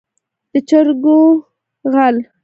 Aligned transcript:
د 0.51 0.55
چرګو 0.69 1.19
غل. 1.93 2.17